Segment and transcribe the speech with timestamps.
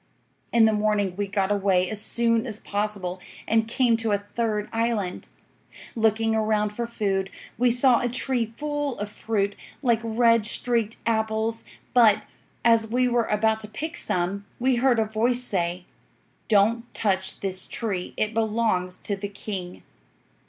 [0.51, 4.67] "'In the morning we got away as soon as possible, and came to a third
[4.73, 5.27] island.
[5.93, 11.65] Looking around for food, we saw a tree full of fruit like red streaked apples;
[11.93, 12.23] but,
[12.65, 15.85] as we were about to pick some, we heard a voice say,
[16.47, 19.83] "Don't touch this tree; it belongs to the king."